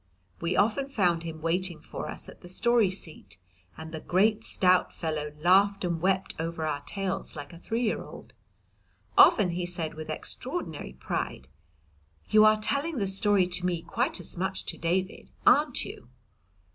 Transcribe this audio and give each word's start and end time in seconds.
We 0.39 0.55
often 0.57 0.87
found 0.87 1.21
him 1.21 1.43
waiting 1.43 1.79
for 1.79 2.09
us 2.09 2.27
at 2.27 2.41
the 2.41 2.49
Story 2.49 2.89
seat, 2.89 3.37
and 3.77 3.91
the 3.91 3.99
great 3.99 4.43
stout 4.43 4.91
fellow 4.91 5.31
laughed 5.37 5.85
and 5.85 6.01
wept 6.01 6.33
over 6.39 6.65
our 6.65 6.81
tales 6.85 7.35
like 7.35 7.53
a 7.53 7.59
three 7.59 7.83
year 7.83 8.03
old. 8.03 8.33
Often 9.15 9.51
he 9.51 9.67
said 9.67 9.93
with 9.93 10.09
extraordinary 10.09 10.93
pride, 10.93 11.49
"You 12.31 12.45
are 12.45 12.59
telling 12.59 12.97
the 12.97 13.05
story 13.05 13.45
to 13.49 13.63
me 13.67 13.83
quite 13.83 14.19
as 14.19 14.35
much 14.35 14.61
as 14.61 14.71
to 14.71 14.79
David, 14.79 15.29
ar'n't 15.45 15.85
you?" 15.85 16.09